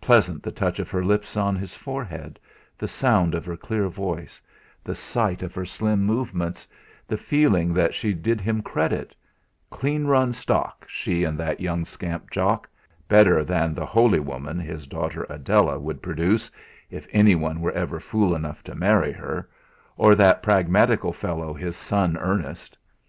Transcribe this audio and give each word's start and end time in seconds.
Pleasant 0.00 0.44
the 0.44 0.52
touch 0.52 0.78
of 0.78 0.90
her 0.92 1.04
lips 1.04 1.36
on 1.36 1.56
his 1.56 1.74
forehead, 1.74 2.38
the 2.78 2.86
sound 2.86 3.34
of 3.34 3.44
her 3.46 3.56
clear 3.56 3.88
voice, 3.88 4.40
the 4.84 4.94
sight 4.94 5.42
of 5.42 5.56
her 5.56 5.64
slim 5.64 6.04
movements, 6.04 6.68
the 7.08 7.16
feeling 7.16 7.74
that 7.74 7.92
she 7.92 8.12
did 8.14 8.40
him 8.40 8.62
credit 8.62 9.12
clean 9.68 10.06
run 10.06 10.32
stock, 10.32 10.84
she 10.88 11.24
and 11.24 11.36
that 11.38 11.58
young 11.58 11.84
scamp 11.84 12.30
Jock 12.30 12.70
better 13.08 13.42
than 13.42 13.74
the 13.74 13.84
holy 13.86 14.20
woman, 14.20 14.60
his 14.60 14.86
daughter 14.86 15.26
Adela, 15.28 15.80
would 15.80 16.00
produce 16.00 16.48
if 16.88 17.08
anyone 17.10 17.60
were 17.60 17.72
ever 17.72 17.98
fool 17.98 18.36
enough 18.36 18.62
to 18.62 18.74
marry 18.76 19.10
her, 19.10 19.48
or 19.96 20.14
that 20.14 20.44
pragmatical 20.44 21.12
fellow, 21.12 21.52
his 21.52 21.76
son 21.76 22.16
Ernest. 22.18 22.78